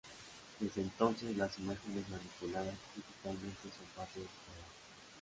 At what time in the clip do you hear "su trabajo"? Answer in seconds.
4.25-4.79